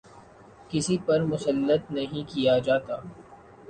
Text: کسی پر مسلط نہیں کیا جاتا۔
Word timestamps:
کسی 0.69 0.97
پر 1.05 1.21
مسلط 1.23 1.91
نہیں 1.91 2.23
کیا 2.27 2.57
جاتا۔ 2.59 2.95